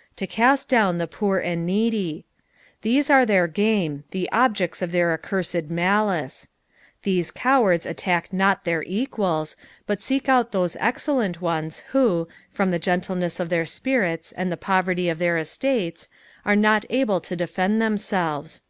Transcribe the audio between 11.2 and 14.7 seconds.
ones who, from the gcntlenefs of their spirits and the